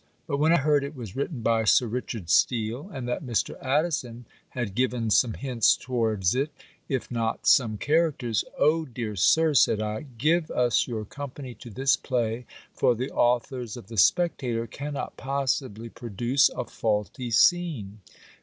But 0.25 0.37
when 0.37 0.51
I 0.51 0.57
heard 0.57 0.83
it 0.83 0.95
was 0.95 1.15
written 1.15 1.43
by 1.43 1.63
Sir 1.63 1.85
Richard 1.85 2.27
Steele, 2.27 2.89
and 2.91 3.07
that 3.07 3.23
Mr. 3.23 3.55
Addison 3.61 4.25
had 4.49 4.73
given 4.73 5.11
some 5.11 5.33
hints 5.35 5.75
towards 5.77 6.33
it, 6.33 6.49
if 6.89 7.11
not 7.11 7.45
some 7.45 7.77
characters 7.77 8.43
"O, 8.57 8.83
dear 8.83 9.15
Sir," 9.15 9.53
said 9.53 9.79
I, 9.79 10.07
"give 10.17 10.49
us 10.49 10.87
your 10.87 11.05
company 11.05 11.53
to 11.53 11.69
this 11.69 11.97
play; 11.97 12.47
for 12.73 12.95
the 12.95 13.11
authors 13.11 13.77
of 13.77 13.89
the 13.89 13.97
Spectator 13.97 14.65
cannot 14.65 15.17
possibly 15.17 15.89
produce 15.89 16.49
a 16.49 16.65
faulty 16.65 17.29
scene." 17.29 17.99